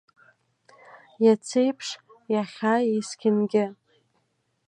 Иацеиԥш, 1.25 1.87
иахьа, 2.33 2.75
есқьынгьы. 2.93 3.65